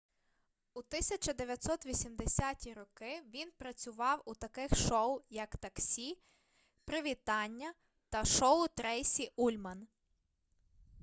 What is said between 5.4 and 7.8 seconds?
таксі привітання